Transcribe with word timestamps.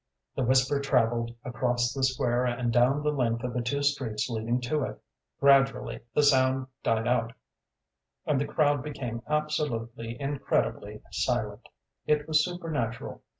The 0.35 0.41
whisper 0.43 0.79
travelled 0.79 1.35
across 1.45 1.93
the 1.93 2.03
square 2.03 2.43
and 2.45 2.73
down 2.73 3.03
the 3.03 3.11
length 3.11 3.43
of 3.43 3.53
the 3.53 3.61
two 3.61 3.83
streets 3.83 4.27
leading 4.31 4.59
to 4.61 4.81
it; 4.81 4.99
gradually 5.39 5.99
the 6.15 6.23
sound 6.23 6.65
died 6.81 7.07
out, 7.07 7.33
and 8.25 8.41
the 8.41 8.47
crowd 8.47 8.81
became 8.81 9.21
absolutely, 9.29 10.19
incredibly 10.19 11.01
silent: 11.11 11.69
it 12.07 12.27
was 12.27 12.43
supernatural. 12.43 13.21